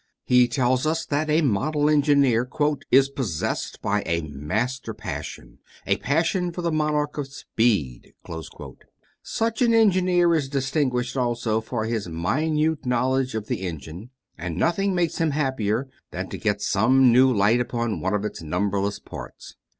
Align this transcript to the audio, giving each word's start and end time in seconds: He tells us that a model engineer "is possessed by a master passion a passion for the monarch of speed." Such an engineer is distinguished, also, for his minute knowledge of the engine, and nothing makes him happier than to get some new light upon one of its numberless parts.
He 0.25 0.47
tells 0.47 0.87
us 0.87 1.05
that 1.05 1.29
a 1.29 1.43
model 1.43 1.87
engineer 1.87 2.49
"is 2.89 3.07
possessed 3.11 3.83
by 3.83 4.01
a 4.07 4.21
master 4.23 4.95
passion 4.95 5.59
a 5.85 5.97
passion 5.97 6.51
for 6.51 6.63
the 6.63 6.71
monarch 6.71 7.19
of 7.19 7.27
speed." 7.27 8.15
Such 9.21 9.61
an 9.61 9.75
engineer 9.75 10.33
is 10.33 10.49
distinguished, 10.49 11.15
also, 11.15 11.61
for 11.61 11.85
his 11.85 12.07
minute 12.07 12.83
knowledge 12.83 13.35
of 13.35 13.45
the 13.45 13.61
engine, 13.61 14.09
and 14.39 14.57
nothing 14.57 14.95
makes 14.95 15.19
him 15.19 15.29
happier 15.29 15.87
than 16.09 16.29
to 16.29 16.37
get 16.39 16.63
some 16.63 17.11
new 17.11 17.31
light 17.31 17.59
upon 17.61 17.99
one 18.01 18.15
of 18.15 18.25
its 18.25 18.41
numberless 18.41 18.97
parts. 18.97 19.55